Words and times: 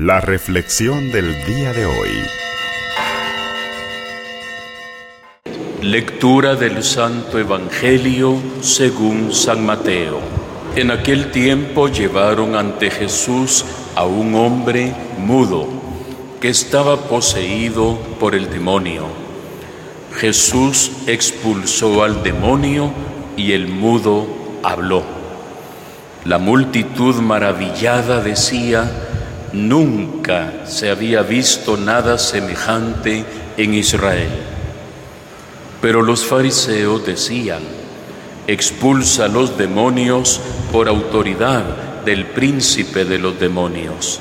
La 0.00 0.20
reflexión 0.20 1.10
del 1.10 1.44
día 1.44 1.72
de 1.72 1.84
hoy. 1.84 2.10
Lectura 5.82 6.54
del 6.54 6.84
Santo 6.84 7.36
Evangelio 7.36 8.36
según 8.60 9.34
San 9.34 9.66
Mateo. 9.66 10.20
En 10.76 10.92
aquel 10.92 11.32
tiempo 11.32 11.88
llevaron 11.88 12.54
ante 12.54 12.92
Jesús 12.92 13.64
a 13.96 14.04
un 14.04 14.36
hombre 14.36 14.94
mudo 15.18 15.66
que 16.40 16.48
estaba 16.48 17.08
poseído 17.08 17.98
por 18.20 18.36
el 18.36 18.50
demonio. 18.50 19.08
Jesús 20.14 20.92
expulsó 21.08 22.04
al 22.04 22.22
demonio 22.22 22.92
y 23.36 23.50
el 23.50 23.66
mudo 23.66 24.28
habló. 24.62 25.02
La 26.24 26.38
multitud 26.38 27.16
maravillada 27.16 28.20
decía, 28.20 29.07
Nunca 29.52 30.66
se 30.66 30.90
había 30.90 31.22
visto 31.22 31.76
nada 31.76 32.18
semejante 32.18 33.24
en 33.56 33.74
Israel. 33.74 34.28
Pero 35.80 36.02
los 36.02 36.24
fariseos 36.24 37.06
decían, 37.06 37.62
expulsa 38.46 39.28
los 39.28 39.56
demonios 39.56 40.40
por 40.70 40.88
autoridad 40.88 41.64
del 42.04 42.26
príncipe 42.26 43.04
de 43.04 43.18
los 43.18 43.38
demonios. 43.38 44.20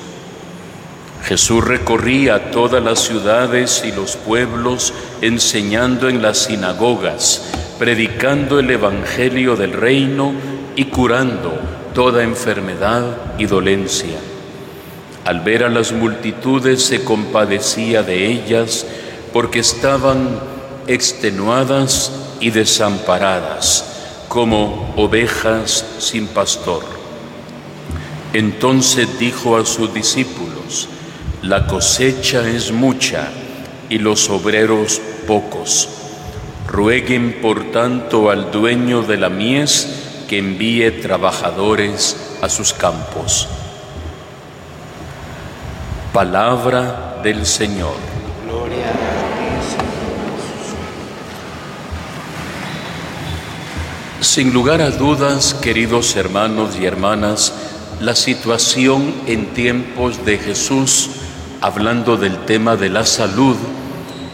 Jesús 1.24 1.64
recorría 1.64 2.52
todas 2.52 2.82
las 2.82 3.00
ciudades 3.00 3.84
y 3.86 3.92
los 3.92 4.16
pueblos 4.16 4.94
enseñando 5.22 6.08
en 6.08 6.22
las 6.22 6.38
sinagogas, 6.38 7.52
predicando 7.78 8.60
el 8.60 8.72
Evangelio 8.72 9.58
del 9.58 9.74
reino 9.74 10.32
y 10.78 10.86
curando 10.86 11.60
toda 11.94 12.24
enfermedad 12.24 13.04
y 13.38 13.46
dolencia. 13.46 14.18
Al 15.28 15.42
ver 15.42 15.66
a 15.66 15.70
las 15.70 15.92
multitudes 15.92 16.82
se 16.86 17.04
compadecía 17.04 18.02
de 18.02 18.28
ellas 18.28 18.86
porque 19.34 19.60
estaban 19.60 20.40
extenuadas 20.88 22.14
y 22.40 22.52
desamparadas 22.52 24.24
como 24.30 24.94
ovejas 24.96 25.84
sin 26.00 26.28
pastor. 26.28 26.82
Entonces 28.32 29.20
dijo 29.20 29.58
a 29.58 29.66
sus 29.66 29.94
discípulos, 29.94 30.88
la 31.42 31.68
cosecha 31.68 32.48
es 32.48 32.72
mucha 32.72 33.28
y 33.90 33.98
los 33.98 34.30
obreros 34.30 35.02
pocos. 35.28 35.90
Rueguen 36.68 37.42
por 37.42 37.74
tanto 37.74 38.30
al 38.30 38.50
dueño 38.50 39.02
de 39.02 39.18
la 39.18 39.28
mies 39.28 39.90
que 40.30 40.38
envíe 40.38 40.90
trabajadores 41.02 42.16
a 42.42 42.48
sus 42.48 42.72
campos. 42.72 43.50
Palabra 46.18 47.20
del 47.22 47.46
Señor. 47.46 47.94
Gloria 48.44 48.88
a 54.20 54.24
Sin 54.24 54.52
lugar 54.52 54.82
a 54.82 54.90
dudas, 54.90 55.54
queridos 55.54 56.16
hermanos 56.16 56.76
y 56.82 56.88
hermanas, 56.88 57.54
la 58.00 58.16
situación 58.16 59.14
en 59.28 59.54
tiempos 59.54 60.26
de 60.26 60.40
Jesús, 60.40 61.12
hablando 61.62 62.18
del 62.18 62.46
tema 62.46 62.76
de 62.76 62.90
la 62.90 63.06
salud, 63.06 63.56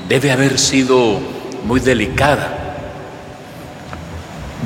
debe 0.07 0.31
haber 0.31 0.59
sido 0.59 1.19
muy 1.65 1.81
delicada. 1.81 2.77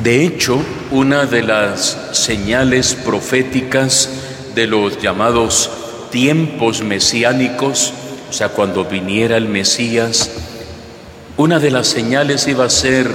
De 0.03 0.23
hecho, 0.23 0.61
una 0.91 1.25
de 1.25 1.41
las 1.41 1.97
señales 2.11 2.93
proféticas 2.93 4.07
de 4.53 4.67
los 4.67 5.01
llamados 5.01 5.76
tiempos 6.09 6.81
mesiánicos, 6.81 7.93
o 8.29 8.33
sea, 8.33 8.49
cuando 8.49 8.85
viniera 8.85 9.37
el 9.37 9.47
Mesías, 9.47 10.29
una 11.37 11.59
de 11.59 11.71
las 11.71 11.87
señales 11.87 12.47
iba 12.47 12.65
a 12.65 12.69
ser 12.69 13.09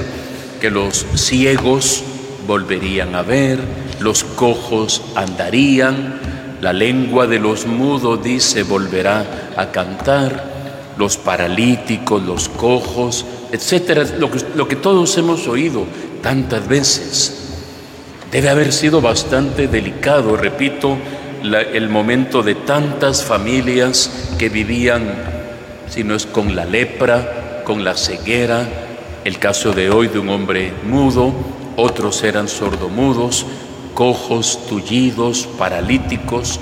que 0.61 0.71
los 0.71 1.07
ciegos 1.15 2.05
volverían 2.47 3.15
a 3.15 3.23
ver, 3.23 3.59
los 4.01 4.25
cojos 4.25 5.03
andarían, 5.15 6.21
la 6.61 6.73
lengua 6.73 7.27
de 7.27 7.41
los 7.41 7.67
mudos 7.67 8.23
dice 8.23 8.63
volverá 8.63 9.53
a 9.57 9.73
cantar, 9.73 10.53
los 10.97 11.17
paralíticos, 11.17 12.23
los 12.23 12.49
cojos, 12.49 13.25
etcétera, 13.51 14.05
lo 14.19 14.31
que, 14.31 14.39
lo 14.55 14.69
que 14.69 14.77
todos 14.77 15.17
hemos 15.19 15.49
oído 15.49 15.85
tantas 16.23 16.67
veces. 16.69 17.39
Debe 18.31 18.49
haber 18.49 18.73
sido 18.73 19.01
bastante 19.01 19.67
delicado, 19.67 20.37
repito, 20.37 20.97
el 21.43 21.89
momento 21.89 22.43
de 22.43 22.55
tantas 22.55 23.25
familias 23.25 24.35
que 24.39 24.49
vivían, 24.49 25.03
si 25.89 26.05
no 26.05 26.15
es 26.15 26.27
con 26.27 26.55
la 26.55 26.65
lepra, 26.65 27.63
con 27.65 27.85
la 27.85 27.97
ceguera, 27.97 28.69
el 29.25 29.39
caso 29.39 29.73
de 29.73 29.91
hoy 29.91 30.09
de 30.09 30.19
un 30.19 30.29
hombre 30.29 30.73
mudo, 30.85 31.33
otros 31.77 32.23
eran 32.23 32.49
sordomudos, 32.49 33.47
cojos, 33.95 34.67
tullidos, 34.69 35.49
paralíticos. 35.59 36.61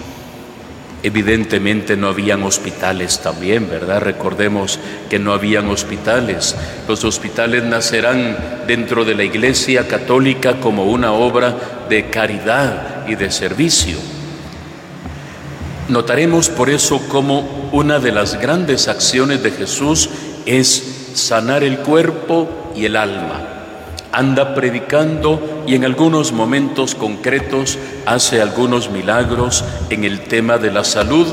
Evidentemente 1.02 1.96
no 1.96 2.08
habían 2.08 2.42
hospitales 2.42 3.20
también, 3.20 3.68
¿verdad? 3.70 4.02
Recordemos 4.02 4.78
que 5.08 5.18
no 5.18 5.32
habían 5.32 5.68
hospitales. 5.70 6.54
Los 6.86 7.04
hospitales 7.04 7.64
nacerán 7.64 8.36
dentro 8.66 9.06
de 9.06 9.14
la 9.14 9.24
Iglesia 9.24 9.88
Católica 9.88 10.60
como 10.60 10.84
una 10.84 11.12
obra 11.12 11.86
de 11.88 12.10
caridad 12.10 13.06
y 13.08 13.14
de 13.14 13.30
servicio. 13.30 13.96
Notaremos 15.90 16.50
por 16.50 16.70
eso 16.70 17.00
como 17.08 17.68
una 17.72 17.98
de 17.98 18.12
las 18.12 18.40
grandes 18.40 18.86
acciones 18.86 19.42
de 19.42 19.50
Jesús 19.50 20.08
es 20.46 21.10
sanar 21.14 21.64
el 21.64 21.78
cuerpo 21.78 22.48
y 22.76 22.84
el 22.84 22.94
alma. 22.94 23.42
Anda 24.12 24.54
predicando 24.54 25.64
y 25.66 25.74
en 25.74 25.84
algunos 25.84 26.30
momentos 26.30 26.94
concretos 26.94 27.76
hace 28.06 28.40
algunos 28.40 28.88
milagros 28.88 29.64
en 29.90 30.04
el 30.04 30.20
tema 30.20 30.58
de 30.58 30.70
la 30.70 30.84
salud 30.84 31.26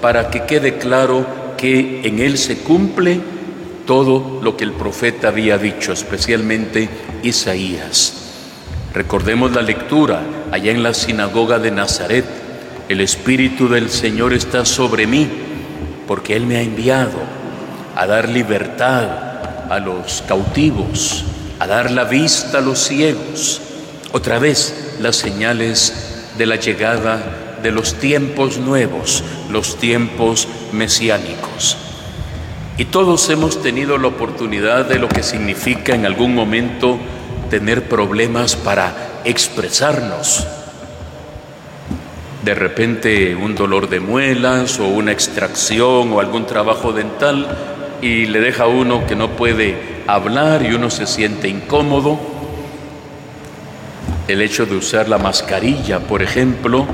para 0.00 0.30
que 0.30 0.46
quede 0.46 0.78
claro 0.78 1.24
que 1.56 2.00
en 2.02 2.18
él 2.18 2.38
se 2.38 2.58
cumple 2.58 3.20
todo 3.86 4.40
lo 4.42 4.56
que 4.56 4.64
el 4.64 4.72
profeta 4.72 5.28
había 5.28 5.58
dicho, 5.58 5.92
especialmente 5.92 6.88
Isaías. 7.22 8.14
Recordemos 8.92 9.52
la 9.52 9.62
lectura 9.62 10.22
allá 10.50 10.72
en 10.72 10.82
la 10.82 10.92
sinagoga 10.92 11.60
de 11.60 11.70
Nazaret 11.70 12.41
el 12.88 13.00
Espíritu 13.00 13.68
del 13.68 13.90
Señor 13.90 14.32
está 14.32 14.64
sobre 14.64 15.06
mí, 15.06 15.28
porque 16.06 16.36
Él 16.36 16.46
me 16.46 16.56
ha 16.56 16.62
enviado 16.62 17.18
a 17.96 18.06
dar 18.06 18.28
libertad 18.28 19.08
a 19.70 19.78
los 19.78 20.22
cautivos, 20.26 21.24
a 21.58 21.66
dar 21.66 21.90
la 21.90 22.04
vista 22.04 22.58
a 22.58 22.60
los 22.60 22.78
ciegos. 22.78 23.60
Otra 24.12 24.38
vez 24.38 24.96
las 25.00 25.16
señales 25.16 26.30
de 26.36 26.46
la 26.46 26.56
llegada 26.56 27.58
de 27.62 27.70
los 27.70 27.94
tiempos 27.94 28.58
nuevos, 28.58 29.22
los 29.50 29.78
tiempos 29.78 30.48
mesiánicos. 30.72 31.76
Y 32.78 32.86
todos 32.86 33.28
hemos 33.30 33.62
tenido 33.62 33.98
la 33.98 34.08
oportunidad 34.08 34.86
de 34.86 34.98
lo 34.98 35.08
que 35.08 35.22
significa 35.22 35.94
en 35.94 36.04
algún 36.04 36.34
momento 36.34 36.98
tener 37.48 37.88
problemas 37.88 38.56
para 38.56 39.20
expresarnos 39.24 40.46
de 42.42 42.54
repente 42.54 43.36
un 43.36 43.54
dolor 43.54 43.88
de 43.88 44.00
muelas 44.00 44.80
o 44.80 44.88
una 44.88 45.12
extracción 45.12 46.12
o 46.12 46.20
algún 46.20 46.46
trabajo 46.46 46.92
dental 46.92 47.46
y 48.00 48.26
le 48.26 48.40
deja 48.40 48.64
a 48.64 48.68
uno 48.68 49.06
que 49.06 49.14
no 49.14 49.30
puede 49.30 50.02
hablar 50.08 50.64
y 50.64 50.74
uno 50.74 50.90
se 50.90 51.06
siente 51.06 51.48
incómodo. 51.48 52.18
El 54.26 54.40
hecho 54.40 54.66
de 54.66 54.76
usar 54.76 55.08
la 55.08 55.18
mascarilla, 55.18 56.00
por 56.00 56.22
ejemplo, 56.22 56.86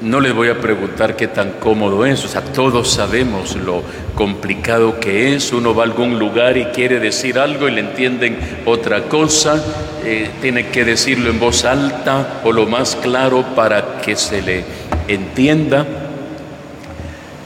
no 0.00 0.20
les 0.20 0.34
voy 0.34 0.48
a 0.48 0.60
preguntar 0.60 1.16
qué 1.16 1.26
tan 1.26 1.52
cómodo 1.52 2.04
es, 2.04 2.24
o 2.24 2.28
sea, 2.28 2.42
todos 2.42 2.90
sabemos 2.90 3.56
lo 3.56 3.82
complicado 4.14 5.00
que 5.00 5.34
es, 5.34 5.52
uno 5.52 5.74
va 5.74 5.84
a 5.84 5.86
algún 5.86 6.18
lugar 6.18 6.56
y 6.58 6.66
quiere 6.66 7.00
decir 7.00 7.38
algo 7.38 7.68
y 7.68 7.72
le 7.72 7.80
entienden 7.80 8.38
otra 8.66 9.04
cosa, 9.04 9.62
eh, 10.04 10.30
tiene 10.42 10.68
que 10.68 10.84
decirlo 10.84 11.30
en 11.30 11.40
voz 11.40 11.64
alta 11.64 12.40
o 12.44 12.52
lo 12.52 12.66
más 12.66 12.96
claro 12.96 13.42
para 13.54 13.98
que 14.02 14.16
se 14.16 14.42
le 14.42 14.64
entienda. 15.08 15.86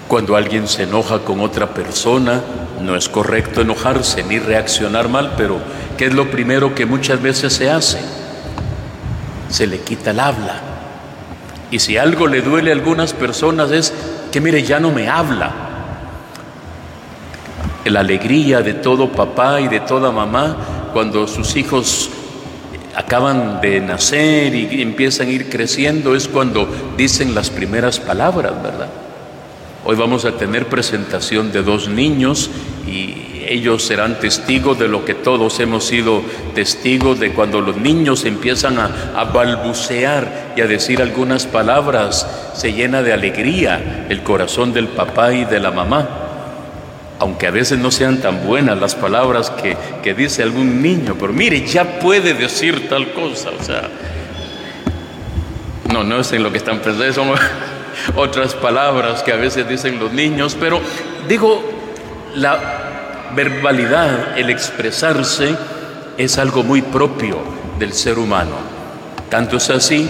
Cuando 0.08 0.34
alguien 0.34 0.66
se 0.66 0.82
enoja 0.82 1.20
con 1.20 1.38
otra 1.38 1.68
persona, 1.68 2.42
no 2.82 2.96
es 2.96 3.08
correcto 3.08 3.60
enojarse 3.60 4.24
ni 4.24 4.40
reaccionar 4.40 5.08
mal, 5.08 5.34
pero 5.36 5.58
¿qué 5.96 6.06
es 6.06 6.14
lo 6.14 6.32
primero 6.32 6.74
que 6.74 6.84
muchas 6.84 7.22
veces 7.22 7.52
se 7.52 7.70
hace? 7.70 8.00
Se 9.48 9.68
le 9.68 9.78
quita 9.78 10.10
el 10.10 10.18
habla 10.18 10.79
y 11.70 11.78
si 11.78 11.96
algo 11.96 12.26
le 12.26 12.42
duele 12.42 12.70
a 12.70 12.74
algunas 12.74 13.12
personas 13.12 13.70
es 13.70 13.92
que, 14.32 14.40
mire, 14.40 14.62
ya 14.62 14.80
no 14.80 14.90
me 14.90 15.08
habla. 15.08 15.52
La 17.84 18.00
alegría 18.00 18.60
de 18.60 18.74
todo 18.74 19.10
papá 19.12 19.60
y 19.60 19.68
de 19.68 19.80
toda 19.80 20.10
mamá 20.12 20.56
cuando 20.92 21.26
sus 21.26 21.56
hijos 21.56 22.10
acaban 22.94 23.60
de 23.60 23.80
nacer 23.80 24.54
y 24.54 24.82
empiezan 24.82 25.28
a 25.28 25.30
ir 25.30 25.48
creciendo 25.48 26.14
es 26.14 26.28
cuando 26.28 26.68
dicen 26.96 27.34
las 27.34 27.50
primeras 27.50 27.98
palabras, 27.98 28.52
¿verdad? 28.62 28.88
Hoy 29.84 29.96
vamos 29.96 30.24
a 30.24 30.32
tener 30.32 30.66
presentación 30.66 31.52
de 31.52 31.62
dos 31.62 31.88
niños 31.88 32.50
y 32.86 33.29
ellos 33.50 33.82
serán 33.82 34.20
testigos 34.20 34.78
de 34.78 34.86
lo 34.86 35.04
que 35.04 35.12
todos 35.12 35.58
hemos 35.58 35.84
sido 35.84 36.22
testigos 36.54 37.18
de 37.18 37.32
cuando 37.32 37.60
los 37.60 37.76
niños 37.76 38.24
empiezan 38.24 38.78
a, 38.78 39.12
a, 39.16 39.24
balbucear 39.24 40.52
y 40.56 40.60
a 40.60 40.68
decir 40.68 41.02
algunas 41.02 41.46
palabras, 41.46 42.26
se 42.54 42.72
llena 42.72 43.02
de 43.02 43.12
alegría 43.12 44.06
el 44.08 44.22
corazón 44.22 44.72
del 44.72 44.86
papá 44.86 45.32
y 45.32 45.44
de 45.44 45.58
la 45.58 45.72
mamá. 45.72 46.08
Aunque 47.18 47.48
a 47.48 47.50
veces 47.50 47.80
no 47.80 47.90
sean 47.90 48.18
tan 48.18 48.46
buenas 48.46 48.78
las 48.78 48.94
palabras 48.94 49.50
que, 49.50 49.76
que 50.00 50.14
dice 50.14 50.44
algún 50.44 50.80
niño, 50.80 51.16
pero 51.18 51.32
mire, 51.32 51.66
ya 51.66 51.98
puede 51.98 52.34
decir 52.34 52.88
tal 52.88 53.12
cosa, 53.12 53.50
o 53.50 53.64
sea, 53.64 53.88
no, 55.92 56.04
no 56.04 56.20
es 56.20 56.32
en 56.32 56.44
lo 56.44 56.52
que 56.52 56.58
están 56.58 56.78
pensando, 56.78 57.12
son 57.12 57.30
otras 58.14 58.54
palabras 58.54 59.24
que 59.24 59.32
a 59.32 59.36
veces 59.36 59.68
dicen 59.68 59.98
los 59.98 60.12
niños, 60.12 60.56
pero 60.58 60.80
digo, 61.28 61.62
la 62.36 62.79
verbalidad, 63.34 64.38
el 64.38 64.50
expresarse, 64.50 65.54
es 66.16 66.38
algo 66.38 66.62
muy 66.62 66.82
propio 66.82 67.38
del 67.78 67.92
ser 67.92 68.18
humano. 68.18 68.56
Tanto 69.28 69.56
es 69.56 69.70
así 69.70 70.08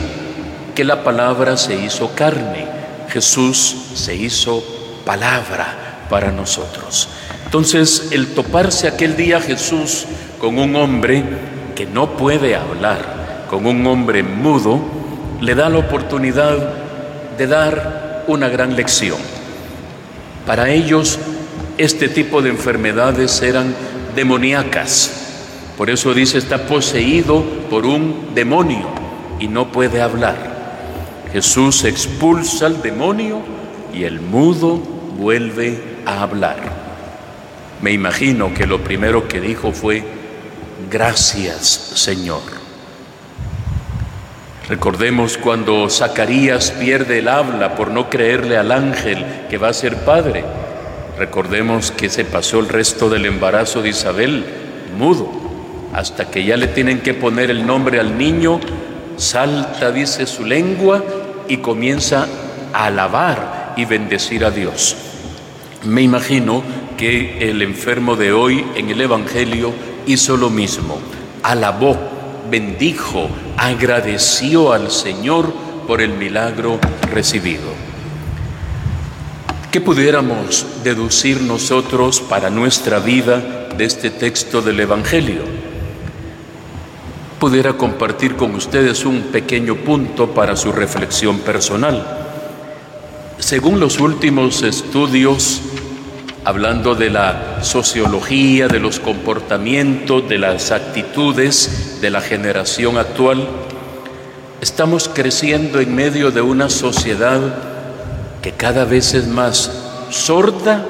que 0.75 0.85
la 0.85 1.05
palabra 1.05 1.57
se 1.57 1.77
hizo 1.77 2.15
carne, 2.15 2.67
Jesús 3.09 3.77
se 3.95 4.15
hizo 4.15 4.63
palabra 5.05 6.07
para 6.09 6.33
nosotros. 6.33 7.09
Entonces, 7.45 8.09
el 8.13 8.35
toparse 8.35 8.89
aquel 8.89 9.17
día 9.17 9.41
Jesús 9.41 10.07
con 10.41 10.59
un 10.59 10.75
hombre 10.77 11.25
que 11.75 11.87
no 11.87 12.17
puede 12.17 12.57
hablar, 12.57 13.47
con 13.49 13.67
un 13.67 13.87
hombre 13.87 14.23
mudo, 14.23 14.81
le 15.41 15.55
da 15.55 15.69
la 15.69 15.79
oportunidad 15.79 16.57
de 17.37 17.47
dar 17.47 18.25
una 18.27 18.49
gran 18.49 18.77
lección. 18.77 19.19
Para 20.47 20.71
ellos, 20.71 21.19
este 21.81 22.09
tipo 22.11 22.43
de 22.43 22.51
enfermedades 22.51 23.41
eran 23.41 23.75
demoníacas. 24.15 25.11
Por 25.79 25.89
eso 25.89 26.13
dice, 26.13 26.37
está 26.37 26.67
poseído 26.67 27.43
por 27.71 27.87
un 27.87 28.35
demonio 28.35 28.87
y 29.39 29.49
no 29.49 29.73
puede 29.73 30.03
hablar. 30.03 30.37
Jesús 31.33 31.85
expulsa 31.85 32.67
al 32.67 32.83
demonio 32.83 33.41
y 33.95 34.05
el 34.05 34.21
mudo 34.21 34.77
vuelve 34.77 35.81
a 36.05 36.23
hablar. 36.23 36.59
Me 37.81 37.93
imagino 37.93 38.53
que 38.53 38.67
lo 38.67 38.85
primero 38.85 39.27
que 39.27 39.41
dijo 39.41 39.73
fue, 39.73 40.05
gracias 40.91 41.67
Señor. 41.95 42.43
Recordemos 44.69 45.39
cuando 45.39 45.89
Zacarías 45.89 46.73
pierde 46.73 47.21
el 47.21 47.29
habla 47.29 47.75
por 47.75 47.91
no 47.91 48.11
creerle 48.11 48.59
al 48.59 48.71
ángel 48.71 49.25
que 49.49 49.57
va 49.57 49.69
a 49.69 49.73
ser 49.73 49.97
padre. 50.05 50.45
Recordemos 51.21 51.91
que 51.91 52.09
se 52.09 52.25
pasó 52.25 52.61
el 52.61 52.69
resto 52.71 53.11
del 53.11 53.27
embarazo 53.27 53.83
de 53.83 53.91
Isabel 53.91 54.43
mudo, 54.97 55.31
hasta 55.93 56.31
que 56.31 56.47
ya 56.47 56.57
le 56.57 56.69
tienen 56.69 57.01
que 57.01 57.13
poner 57.13 57.51
el 57.51 57.67
nombre 57.67 58.01
al 58.01 58.17
niño, 58.17 58.59
salta, 59.19 59.93
dice 59.93 60.25
su 60.25 60.47
lengua, 60.47 61.05
y 61.47 61.59
comienza 61.59 62.27
a 62.73 62.87
alabar 62.87 63.75
y 63.77 63.85
bendecir 63.85 64.47
a 64.47 64.51
Dios. 64.51 64.97
Me 65.85 66.01
imagino 66.01 66.63
que 66.97 67.51
el 67.51 67.61
enfermo 67.61 68.17
de 68.17 68.33
hoy 68.33 68.65
en 68.75 68.89
el 68.89 69.03
Evangelio 69.03 69.75
hizo 70.07 70.39
lo 70.39 70.49
mismo, 70.49 70.99
alabó 71.43 71.99
bendijo, 72.51 73.29
agradeció 73.59 74.73
al 74.73 74.91
Señor 74.91 75.53
por 75.87 76.01
el 76.01 76.15
milagro 76.15 76.81
recibido. 77.13 77.90
¿Qué 79.71 79.81
pudiéramos 79.81 80.67
deducir 80.83 81.43
nosotros 81.43 82.21
para 82.21 82.51
nuestra 82.51 82.99
vida 82.99 83.69
de 83.77 83.85
este 83.85 84.11
texto 84.11 84.63
del 84.63 84.81
Evangelio? 84.81 85.43
Pudiera 87.39 87.75
compartir 87.75 88.35
con 88.35 88.57
ustedes 88.57 89.05
un 89.05 89.23
pequeño 89.31 89.77
punto 89.77 90.35
para 90.35 90.57
su 90.57 90.73
reflexión 90.73 91.39
personal. 91.39 92.05
Según 93.39 93.79
los 93.79 94.01
últimos 94.01 94.65
estudios 94.65 95.61
hablando 96.45 96.97
de 96.97 97.11
la 97.11 97.63
sociología, 97.63 98.67
de 98.67 98.81
los 98.81 98.99
comportamientos, 98.99 100.29
de 100.29 100.39
las 100.39 100.73
actitudes 100.73 102.01
de 102.01 102.11
la 102.11 102.21
generación 102.21 102.99
actual, 102.99 103.47
estamos 104.61 105.09
creciendo 105.09 105.79
en 105.79 105.95
medio 105.95 106.33
de 106.33 106.41
una 106.41 106.69
sociedad 106.69 107.80
que 108.43 108.53
cada 108.53 108.85
vez 108.85 109.15
es 109.15 109.27
más 109.27 109.71
sorda 110.11 110.85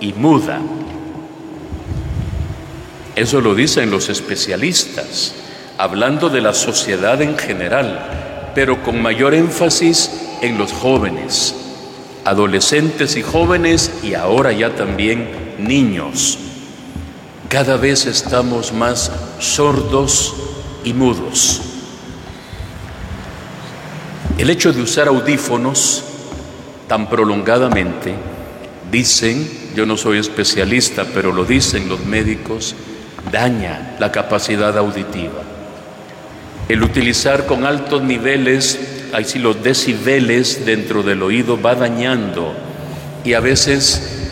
y 0.00 0.12
muda. 0.12 0.60
Eso 3.16 3.40
lo 3.40 3.54
dicen 3.54 3.90
los 3.90 4.08
especialistas, 4.08 5.34
hablando 5.76 6.28
de 6.28 6.40
la 6.40 6.54
sociedad 6.54 7.20
en 7.20 7.36
general, 7.36 8.52
pero 8.54 8.82
con 8.82 9.02
mayor 9.02 9.34
énfasis 9.34 10.10
en 10.40 10.56
los 10.56 10.72
jóvenes 10.72 11.54
adolescentes 12.28 13.16
y 13.16 13.22
jóvenes 13.22 13.90
y 14.02 14.12
ahora 14.12 14.52
ya 14.52 14.74
también 14.74 15.56
niños. 15.58 16.38
Cada 17.48 17.78
vez 17.78 18.04
estamos 18.04 18.72
más 18.72 19.10
sordos 19.38 20.34
y 20.84 20.92
mudos. 20.92 21.62
El 24.36 24.50
hecho 24.50 24.72
de 24.72 24.82
usar 24.82 25.08
audífonos 25.08 26.04
tan 26.88 27.08
prolongadamente, 27.08 28.14
dicen, 28.90 29.48
yo 29.76 29.86
no 29.86 29.96
soy 29.96 30.18
especialista, 30.18 31.06
pero 31.14 31.32
lo 31.32 31.44
dicen 31.44 31.88
los 31.88 32.04
médicos, 32.04 32.74
daña 33.30 33.96
la 34.00 34.10
capacidad 34.10 34.76
auditiva. 34.76 35.42
El 36.68 36.82
utilizar 36.82 37.46
con 37.46 37.64
altos 37.64 38.02
niveles 38.02 38.98
ahí 39.12 39.24
sí 39.24 39.38
los 39.38 39.62
decibeles 39.62 40.66
dentro 40.66 41.02
del 41.02 41.22
oído 41.22 41.60
va 41.60 41.74
dañando 41.74 42.52
y 43.24 43.34
a 43.34 43.40
veces 43.40 44.30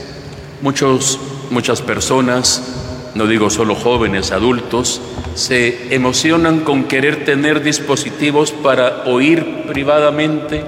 muchos, 0.63 1.19
muchas 1.51 1.83
personas, 1.83 2.63
no 3.15 3.27
digo 3.27 3.51
solo 3.51 3.75
jóvenes, 3.75 4.33
adultos, 4.33 5.01
se 5.35 5.95
emocionan 5.95 6.61
con 6.61 6.85
querer 6.85 7.25
tener 7.25 7.63
dispositivos 7.63 8.53
para 8.53 9.05
oír 9.05 9.65
privadamente 9.67 10.65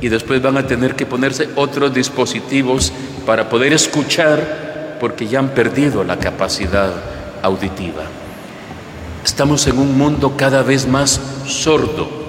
y 0.00 0.08
después 0.08 0.40
van 0.40 0.56
a 0.56 0.66
tener 0.66 0.94
que 0.94 1.06
ponerse 1.06 1.48
otros 1.56 1.92
dispositivos 1.92 2.92
para 3.26 3.48
poder 3.48 3.72
escuchar 3.72 4.96
porque 5.00 5.26
ya 5.26 5.38
han 5.38 5.50
perdido 5.50 6.04
la 6.04 6.18
capacidad 6.18 6.92
auditiva. 7.42 8.02
Estamos 9.24 9.66
en 9.66 9.78
un 9.78 9.96
mundo 9.96 10.34
cada 10.36 10.62
vez 10.62 10.86
más 10.86 11.20
sordo 11.46 12.20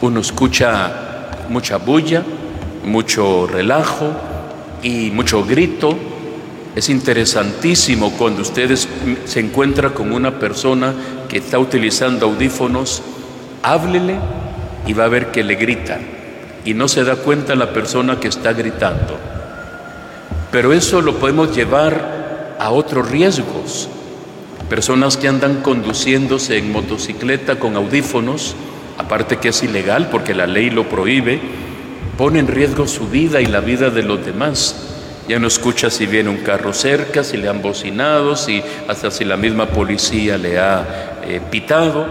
uno 0.00 0.20
escucha 0.20 1.46
mucha 1.48 1.78
bulla, 1.78 2.22
mucho 2.84 3.46
relajo 3.46 4.12
y 4.82 5.10
mucho 5.10 5.44
grito. 5.44 5.96
Es 6.74 6.90
interesantísimo 6.90 8.12
cuando 8.12 8.42
ustedes 8.42 8.86
se 9.24 9.40
encuentran 9.40 9.92
con 9.92 10.12
una 10.12 10.38
persona 10.38 10.94
que 11.28 11.38
está 11.38 11.58
utilizando 11.58 12.26
audífonos, 12.26 13.02
háblele 13.62 14.16
y 14.86 14.92
va 14.92 15.04
a 15.04 15.08
ver 15.08 15.30
que 15.30 15.42
le 15.42 15.54
gritan 15.54 16.15
y 16.66 16.74
no 16.74 16.88
se 16.88 17.04
da 17.04 17.16
cuenta 17.16 17.54
la 17.54 17.72
persona 17.72 18.20
que 18.20 18.28
está 18.28 18.52
gritando. 18.52 19.16
Pero 20.52 20.74
eso 20.74 21.00
lo 21.00 21.14
podemos 21.14 21.56
llevar 21.56 22.56
a 22.58 22.70
otros 22.70 23.10
riesgos. 23.10 23.88
Personas 24.68 25.16
que 25.16 25.28
andan 25.28 25.62
conduciéndose 25.62 26.58
en 26.58 26.72
motocicleta 26.72 27.58
con 27.58 27.76
audífonos 27.76 28.54
aparte 28.98 29.36
que 29.38 29.48
es 29.48 29.62
ilegal 29.62 30.08
porque 30.10 30.34
la 30.34 30.46
ley 30.46 30.70
lo 30.70 30.88
prohíbe, 30.88 31.40
pone 32.16 32.38
en 32.38 32.46
riesgo 32.46 32.86
su 32.86 33.08
vida 33.08 33.40
y 33.40 33.46
la 33.46 33.60
vida 33.60 33.90
de 33.90 34.02
los 34.02 34.24
demás. 34.24 34.76
Ya 35.28 35.38
no 35.38 35.48
escucha 35.48 35.90
si 35.90 36.06
viene 36.06 36.30
un 36.30 36.38
carro 36.38 36.72
cerca, 36.72 37.24
si 37.24 37.36
le 37.36 37.48
han 37.48 37.60
bocinado, 37.60 38.36
si 38.36 38.62
hasta 38.88 39.10
si 39.10 39.24
la 39.24 39.36
misma 39.36 39.66
policía 39.66 40.38
le 40.38 40.58
ha 40.58 41.20
eh, 41.24 41.40
pitado, 41.50 42.06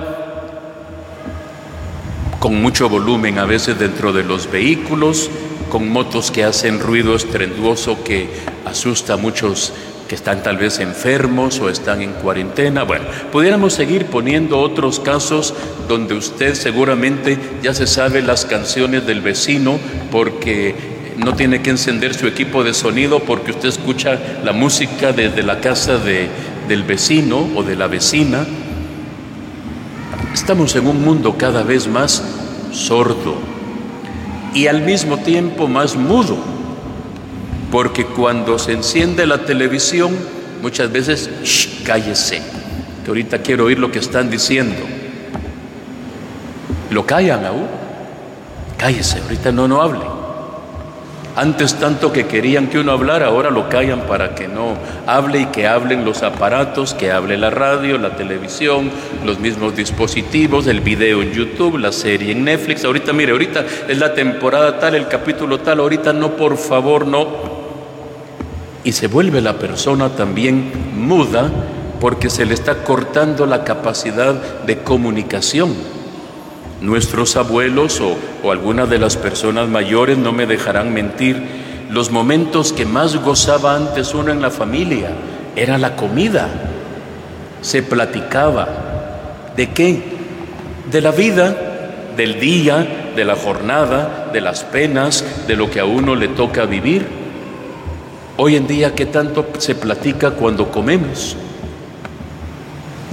con 2.45 2.61
mucho 2.61 2.89
volumen 2.89 3.39
a 3.39 3.45
veces 3.45 3.79
dentro 3.79 4.13
de 4.13 4.23
los 4.23 4.51
vehículos, 4.51 5.31
con 5.67 5.89
motos 5.89 6.29
que 6.29 6.43
hacen 6.43 6.79
ruido 6.79 7.15
estrenduoso 7.15 8.03
que 8.03 8.29
asusta 8.65 9.13
a 9.13 9.17
muchos 9.17 9.73
que 10.07 10.13
están 10.13 10.43
tal 10.43 10.57
vez 10.57 10.77
enfermos 10.77 11.59
o 11.59 11.69
están 11.69 12.03
en 12.03 12.13
cuarentena. 12.13 12.83
Bueno, 12.83 13.05
pudiéramos 13.31 13.73
seguir 13.73 14.05
poniendo 14.05 14.59
otros 14.59 14.99
casos 14.99 15.55
donde 15.87 16.13
usted 16.13 16.53
seguramente 16.53 17.39
ya 17.63 17.73
se 17.73 17.87
sabe 17.87 18.21
las 18.21 18.45
canciones 18.45 19.07
del 19.07 19.21
vecino 19.21 19.79
porque 20.11 20.75
no 21.17 21.33
tiene 21.33 21.63
que 21.63 21.71
encender 21.71 22.13
su 22.13 22.27
equipo 22.27 22.63
de 22.63 22.75
sonido 22.75 23.21
porque 23.21 23.53
usted 23.53 23.69
escucha 23.69 24.19
la 24.43 24.53
música 24.53 25.13
desde 25.13 25.41
la 25.41 25.61
casa 25.61 25.97
de, 25.97 26.29
del 26.67 26.83
vecino 26.83 27.49
o 27.55 27.63
de 27.63 27.75
la 27.75 27.87
vecina. 27.87 28.45
Estamos 30.31 30.75
en 30.75 30.85
un 30.85 31.03
mundo 31.03 31.37
cada 31.39 31.63
vez 31.63 31.87
más 31.87 32.34
sordo 32.75 33.35
y 34.53 34.67
al 34.67 34.81
mismo 34.81 35.17
tiempo 35.17 35.67
más 35.67 35.95
mudo 35.95 36.37
porque 37.71 38.05
cuando 38.05 38.57
se 38.57 38.71
enciende 38.71 39.25
la 39.25 39.45
televisión, 39.45 40.15
muchas 40.61 40.91
veces, 40.91 41.29
cállese, 41.83 42.41
que 43.03 43.09
ahorita 43.09 43.39
quiero 43.39 43.65
oír 43.65 43.79
lo 43.79 43.91
que 43.91 43.99
están 43.99 44.29
diciendo. 44.29 44.77
Lo 46.91 47.05
callan 47.05 47.43
aún, 47.43 47.67
cállese, 48.77 49.19
ahorita 49.19 49.51
no, 49.51 49.67
no 49.67 49.81
hable. 49.81 50.14
Antes 51.35 51.75
tanto 51.75 52.13
que 52.13 52.27
querían 52.27 52.67
que 52.67 52.79
uno 52.79 52.93
hablara, 52.93 53.27
ahora 53.27 53.49
lo 53.49 53.67
callan 53.67 54.01
para 54.07 54.35
que 54.35 54.47
no 54.47 54.75
hable 55.05 55.41
y 55.41 55.45
que 55.47 55.67
hablen 55.67 56.05
los 56.05 56.23
aparatos, 56.23 56.93
que 56.93 57.11
hable 57.11 57.37
la 57.37 57.49
radio, 57.49 57.97
la 57.97 58.15
televisión, 58.15 58.89
los 59.25 59.39
mismos 59.39 59.75
dispositivos, 59.75 60.65
el 60.67 60.79
video 60.79 61.21
en 61.21 61.33
YouTube, 61.33 61.77
la 61.77 61.91
serie 61.91 62.31
en 62.31 62.45
Netflix. 62.45 62.85
Ahorita, 62.85 63.11
mire, 63.11 63.33
ahorita 63.33 63.65
es 63.89 63.97
la 63.97 64.13
temporada 64.13 64.79
tal, 64.79 64.95
el 64.95 65.09
capítulo 65.09 65.59
tal, 65.59 65.81
ahorita 65.81 66.13
no, 66.13 66.37
por 66.37 66.55
favor, 66.55 67.05
no. 67.05 67.27
Y 68.85 68.93
se 68.93 69.07
vuelve 69.07 69.41
la 69.41 69.59
persona 69.59 70.09
también 70.09 70.71
muda 70.95 71.51
porque 71.99 72.29
se 72.29 72.45
le 72.45 72.53
está 72.53 72.83
cortando 72.83 73.45
la 73.45 73.65
capacidad 73.65 74.33
de 74.65 74.77
comunicación. 74.83 75.94
Nuestros 76.85 77.35
abuelos 77.35 77.99
o, 77.99 78.15
o 78.43 78.51
algunas 78.51 78.87
de 78.89 78.99
las 78.99 79.17
personas 79.17 79.67
mayores 79.67 80.19
no 80.19 80.31
me 80.31 80.45
dejarán 80.45 80.93
mentir, 80.93 81.41
los 81.89 82.11
momentos 82.11 82.73
que 82.73 82.85
más 82.85 83.15
gozaba 83.15 83.75
antes 83.75 84.13
uno 84.13 84.31
en 84.31 84.39
la 84.39 84.51
familia 84.51 85.09
era 85.55 85.79
la 85.79 85.95
comida. 85.95 86.47
Se 87.61 87.81
platicaba. 87.81 88.67
¿De 89.55 89.71
qué? 89.71 90.03
De 90.91 91.01
la 91.01 91.09
vida, 91.11 91.55
del 92.15 92.39
día, 92.39 93.11
de 93.15 93.25
la 93.25 93.35
jornada, 93.35 94.29
de 94.31 94.41
las 94.41 94.63
penas, 94.63 95.25
de 95.47 95.55
lo 95.55 95.71
que 95.71 95.79
a 95.79 95.85
uno 95.85 96.15
le 96.15 96.27
toca 96.27 96.65
vivir. 96.65 97.07
Hoy 98.37 98.57
en 98.57 98.67
día, 98.67 98.93
¿qué 98.93 99.07
tanto 99.07 99.47
se 99.57 99.73
platica 99.73 100.31
cuando 100.31 100.69
comemos? 100.69 101.35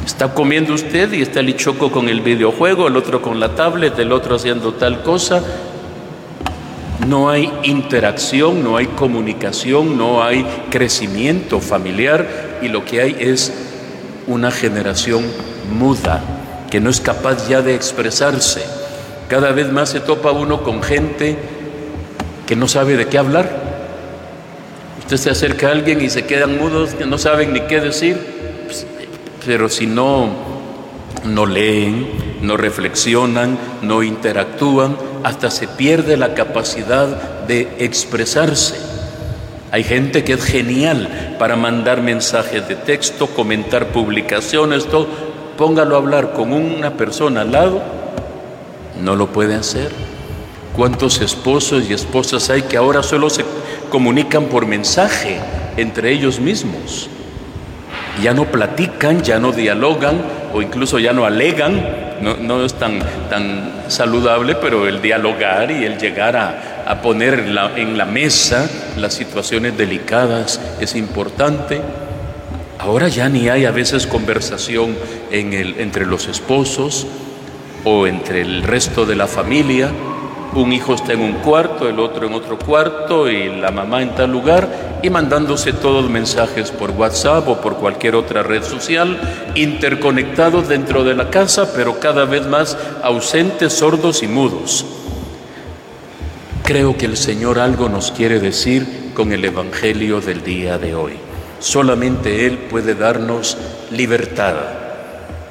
Está 0.04 0.34
comiendo 0.34 0.74
usted 0.74 1.12
y 1.12 1.22
está 1.22 1.40
el 1.40 1.56
choco 1.56 1.92
con 1.92 2.08
el 2.08 2.22
videojuego, 2.22 2.88
el 2.88 2.96
otro 2.96 3.22
con 3.22 3.38
la 3.38 3.54
tablet, 3.54 3.96
el 4.00 4.10
otro 4.10 4.34
haciendo 4.34 4.74
tal 4.74 5.02
cosa. 5.02 5.42
No 7.06 7.30
hay 7.30 7.52
interacción, 7.62 8.64
no 8.64 8.76
hay 8.76 8.86
comunicación, 8.86 9.96
no 9.96 10.22
hay 10.22 10.44
crecimiento 10.70 11.60
familiar 11.60 12.58
y 12.62 12.68
lo 12.68 12.84
que 12.84 13.00
hay 13.00 13.16
es 13.18 13.52
una 14.26 14.50
generación 14.50 15.24
muda 15.72 16.20
que 16.70 16.80
no 16.80 16.90
es 16.90 17.00
capaz 17.00 17.48
ya 17.48 17.62
de 17.62 17.74
expresarse. 17.74 18.62
Cada 19.28 19.52
vez 19.52 19.70
más 19.70 19.90
se 19.90 20.00
topa 20.00 20.32
uno 20.32 20.64
con 20.64 20.82
gente 20.82 21.36
que 22.46 22.56
no 22.56 22.66
sabe 22.66 22.96
de 22.96 23.06
qué 23.06 23.18
hablar. 23.18 23.50
Usted 24.98 25.16
se 25.16 25.30
acerca 25.30 25.68
a 25.68 25.72
alguien 25.72 26.00
y 26.00 26.10
se 26.10 26.24
quedan 26.24 26.58
mudos, 26.58 26.94
que 26.94 27.06
no 27.06 27.18
saben 27.18 27.52
ni 27.52 27.60
qué 27.62 27.80
decir 27.80 28.31
pero 29.44 29.68
si 29.68 29.86
no, 29.86 30.28
no 31.24 31.46
leen, 31.46 32.08
no 32.42 32.56
reflexionan, 32.56 33.58
no 33.82 34.02
interactúan, 34.02 34.96
hasta 35.22 35.50
se 35.50 35.68
pierde 35.68 36.16
la 36.16 36.34
capacidad 36.34 37.06
de 37.46 37.68
expresarse. 37.78 38.74
Hay 39.70 39.84
gente 39.84 40.22
que 40.24 40.34
es 40.34 40.44
genial 40.44 41.36
para 41.38 41.56
mandar 41.56 42.02
mensajes 42.02 42.68
de 42.68 42.74
texto, 42.76 43.28
comentar 43.28 43.88
publicaciones, 43.88 44.86
todo. 44.86 45.08
Póngalo 45.56 45.94
a 45.94 45.98
hablar 45.98 46.32
con 46.32 46.52
una 46.52 46.96
persona 46.96 47.42
al 47.42 47.52
lado, 47.52 47.82
no 49.00 49.16
lo 49.16 49.28
puede 49.28 49.54
hacer. 49.54 49.90
¿Cuántos 50.76 51.20
esposos 51.20 51.88
y 51.88 51.92
esposas 51.92 52.48
hay 52.50 52.62
que 52.62 52.76
ahora 52.76 53.02
solo 53.02 53.28
se 53.28 53.44
comunican 53.90 54.46
por 54.46 54.66
mensaje 54.66 55.38
entre 55.76 56.12
ellos 56.12 56.40
mismos? 56.40 57.08
Ya 58.20 58.34
no 58.34 58.44
platican, 58.44 59.22
ya 59.22 59.38
no 59.38 59.52
dialogan 59.52 60.20
o 60.52 60.60
incluso 60.60 60.98
ya 60.98 61.12
no 61.12 61.24
alegan. 61.24 62.12
No, 62.22 62.64
es 62.64 62.74
tan, 62.74 63.00
tan 63.28 63.82
saludable, 63.88 64.54
pero 64.54 64.86
el 64.86 65.02
dialogar 65.02 65.72
y 65.72 65.84
el 65.84 65.98
llegar 65.98 66.36
a, 66.36 66.84
a 66.86 67.02
poner 67.02 67.34
en 67.34 67.54
la, 67.54 67.76
en 67.76 67.98
la 67.98 68.04
mesa 68.04 68.70
las 68.96 69.14
situaciones 69.14 69.76
delicadas 69.76 70.60
es 70.80 70.94
importante. 70.94 71.80
Ahora 72.78 73.08
ya 73.08 73.28
ni 73.28 73.48
hay 73.48 73.64
a 73.64 73.72
veces 73.72 74.06
conversación 74.06 74.96
en 75.32 75.52
el, 75.52 75.80
entre 75.80 76.06
los 76.06 76.28
esposos 76.28 77.08
o 77.84 78.06
entre 78.06 78.42
el 78.42 78.62
resto 78.62 79.04
de 79.04 79.16
la 79.16 79.26
familia 79.26 79.90
un 80.54 80.72
hijo 80.72 80.94
está 80.94 81.14
en 81.14 81.20
un 81.20 81.34
cuarto, 81.34 81.88
el 81.88 81.98
otro 81.98 82.26
en 82.26 82.34
otro 82.34 82.58
cuarto 82.58 83.30
y 83.30 83.48
la 83.48 83.70
mamá 83.70 84.02
en 84.02 84.14
tal 84.14 84.30
lugar 84.30 85.00
y 85.02 85.10
mandándose 85.10 85.72
todos 85.72 86.10
mensajes 86.10 86.70
por 86.70 86.90
WhatsApp 86.90 87.48
o 87.48 87.60
por 87.60 87.76
cualquier 87.76 88.14
otra 88.14 88.42
red 88.42 88.62
social, 88.62 89.18
interconectados 89.54 90.68
dentro 90.68 91.04
de 91.04 91.14
la 91.14 91.30
casa, 91.30 91.72
pero 91.74 91.98
cada 91.98 92.24
vez 92.24 92.46
más 92.46 92.76
ausentes, 93.02 93.72
sordos 93.72 94.22
y 94.22 94.28
mudos. 94.28 94.84
Creo 96.64 96.96
que 96.96 97.06
el 97.06 97.16
Señor 97.16 97.58
algo 97.58 97.88
nos 97.88 98.12
quiere 98.12 98.38
decir 98.38 99.12
con 99.14 99.32
el 99.32 99.44
Evangelio 99.44 100.20
del 100.20 100.44
día 100.44 100.78
de 100.78 100.94
hoy. 100.94 101.14
Solamente 101.58 102.46
Él 102.46 102.58
puede 102.70 102.94
darnos 102.94 103.56
libertad. 103.90 104.54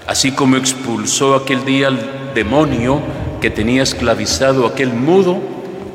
Así 0.07 0.31
como 0.31 0.57
expulsó 0.57 1.35
aquel 1.35 1.65
día 1.65 1.87
al 1.87 2.33
demonio, 2.33 3.01
que 3.41 3.49
tenía 3.49 3.83
esclavizado 3.83 4.67
aquel 4.67 4.93
mudo, 4.93 5.39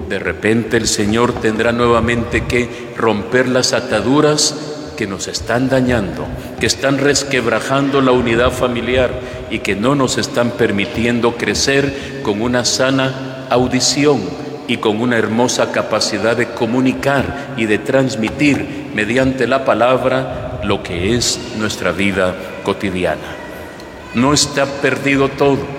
de 0.09 0.19
repente 0.19 0.77
el 0.77 0.89
Señor 0.89 1.33
tendrá 1.33 1.73
nuevamente 1.73 2.45
que 2.45 2.69
romper 2.97 3.49
las 3.49 3.73
ataduras 3.73 4.55
que 4.97 5.07
nos 5.07 5.29
están 5.29 5.69
dañando, 5.69 6.27
que 6.59 6.67
están 6.67 6.99
resquebrajando 6.99 8.01
la 8.01 8.13
unidad 8.13 8.51
familiar 8.51 9.11
y 9.51 9.61
que 9.61 9.77
no 9.77 9.95
nos 9.95 10.19
están 10.19 10.51
permitiendo 10.51 11.37
crecer 11.37 12.21
con 12.23 12.43
una 12.43 12.65
sana 12.65 13.47
audición 13.49 14.21
y 14.67 14.79
con 14.79 15.01
una 15.01 15.17
hermosa 15.17 15.71
capacidad 15.71 16.37
de 16.37 16.49
comunicar 16.49 17.55
y 17.57 17.67
de 17.67 17.79
transmitir 17.79 18.91
mediante 18.93 19.47
la 19.47 19.65
palabra 19.65 20.61
lo 20.65 20.83
que 20.83 21.15
es 21.15 21.39
nuestra 21.59 21.93
vida 21.93 22.35
cotidiana. 22.65 23.37
No 24.15 24.33
está 24.33 24.67
perdido 24.67 25.29
todo 25.29 25.76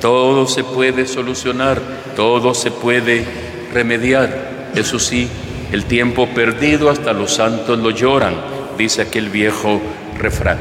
todo 0.00 0.46
se 0.46 0.64
puede 0.64 1.06
solucionar, 1.06 1.80
todo 2.16 2.54
se 2.54 2.70
puede 2.70 3.24
remediar. 3.72 4.70
Eso 4.74 4.98
sí, 4.98 5.28
el 5.72 5.84
tiempo 5.84 6.28
perdido 6.28 6.90
hasta 6.90 7.12
los 7.12 7.32
santos 7.32 7.78
lo 7.78 7.90
lloran, 7.90 8.34
dice 8.76 9.02
aquel 9.02 9.28
viejo 9.28 9.80
refrán. 10.18 10.58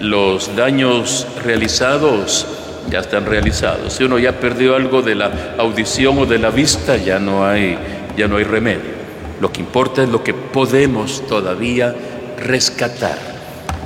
Los 0.00 0.56
daños 0.56 1.26
realizados 1.44 2.46
ya 2.90 3.00
están 3.00 3.26
realizados. 3.26 3.92
Si 3.92 4.04
uno 4.04 4.18
ya 4.18 4.32
perdió 4.32 4.74
algo 4.74 5.02
de 5.02 5.14
la 5.14 5.54
audición 5.58 6.18
o 6.18 6.26
de 6.26 6.38
la 6.38 6.50
vista, 6.50 6.96
ya 6.96 7.18
no 7.18 7.46
hay, 7.46 7.78
ya 8.16 8.26
no 8.26 8.36
hay 8.36 8.44
remedio. 8.44 9.00
Lo 9.40 9.52
que 9.52 9.60
importa 9.60 10.02
es 10.02 10.08
lo 10.08 10.22
que 10.22 10.34
podemos 10.34 11.26
todavía 11.26 11.94
rescatar. 12.38 13.18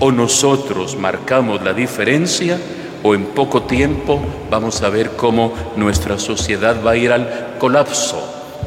O 0.01 0.11
nosotros 0.11 0.97
marcamos 0.97 1.63
la 1.63 1.73
diferencia 1.73 2.59
o 3.05 3.15
en 3.15 3.27
poco 3.27 3.63
tiempo 3.63 4.21
vamos 4.51 4.83
a 4.83 4.89
ver 4.89 5.11
cómo 5.11 5.53
nuestra 5.77 6.19
sociedad 6.19 6.83
va 6.85 6.93
a 6.93 6.97
ir 6.97 7.13
al 7.13 7.57
colapso, 7.59 8.19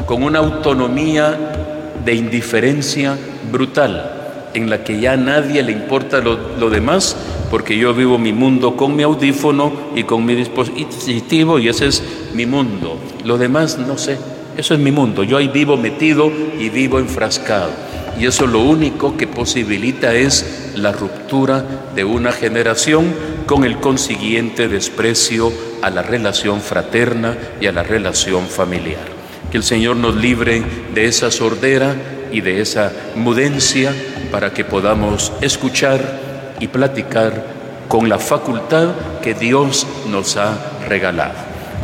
con 0.05 0.21
una 0.21 0.37
autonomía 0.39 1.95
de 2.05 2.13
indiferencia 2.13 3.17
brutal, 3.51 4.49
en 4.53 4.69
la 4.69 4.83
que 4.83 4.99
ya 4.99 5.13
a 5.13 5.17
nadie 5.17 5.63
le 5.63 5.71
importa 5.71 6.19
lo, 6.19 6.69
demás, 6.69 7.17
porque 7.49 7.77
yo 7.79 7.95
vivo 7.95 8.19
mi 8.19 8.31
mundo 8.31 8.77
con 8.77 8.95
mi 8.95 9.01
audífono 9.01 9.71
y 9.95 10.03
con 10.03 10.23
mi 10.23 10.35
dispositivo 10.35 11.57
y 11.57 11.69
ese 11.69 11.87
es 11.87 12.03
mi 12.35 12.45
mundo. 12.45 12.95
Lo 13.25 13.39
demás 13.39 13.79
no 13.79 13.97
sé, 13.97 14.19
eso 14.55 14.75
es 14.75 14.79
mi 14.79 14.91
mundo, 14.91 15.23
yo 15.23 15.37
ahí 15.37 15.47
vivo 15.47 15.77
metido 15.77 16.31
y 16.59 16.69
vivo 16.69 16.99
enfrascado. 16.99 17.71
Y 18.19 18.25
eso 18.25 18.47
lo 18.47 18.59
único 18.59 19.15
que 19.15 19.27
posibilita 19.27 20.13
es 20.15 20.71
la 20.75 20.91
ruptura 20.91 21.63
de 21.93 22.03
una 22.03 22.31
generación 22.31 23.13
con 23.45 23.63
el 23.63 23.77
consiguiente 23.77 24.67
desprecio 24.67 25.51
a 25.83 25.89
la 25.91 26.01
relación 26.01 26.61
fraterna 26.61 27.37
y 27.61 27.67
a 27.67 27.71
la 27.71 27.83
relación 27.83 28.47
familiar. 28.47 29.05
Que 29.51 29.57
el 29.57 29.63
Señor 29.63 29.97
nos 29.97 30.15
libre 30.15 30.63
de 30.93 31.05
esa 31.05 31.29
sordera 31.29 31.95
y 32.31 32.41
de 32.41 32.61
esa 32.61 32.91
mudencia 33.15 33.93
para 34.31 34.51
que 34.51 34.65
podamos 34.65 35.31
escuchar 35.41 36.55
y 36.59 36.67
platicar 36.67 37.45
con 37.87 38.09
la 38.09 38.17
facultad 38.17 38.89
que 39.21 39.35
Dios 39.35 39.85
nos 40.09 40.37
ha 40.37 40.57
regalado. 40.87 41.35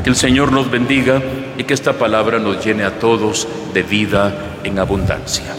Que 0.03 0.09
el 0.09 0.15
Señor 0.15 0.51
nos 0.51 0.69
bendiga 0.69 1.21
y 1.57 1.63
que 1.63 1.73
esta 1.73 1.93
palabra 1.93 2.39
nos 2.39 2.65
llene 2.65 2.83
a 2.83 2.99
todos 2.99 3.47
de 3.73 3.83
vida 3.83 4.33
en 4.63 4.79
abundancia. 4.79 5.53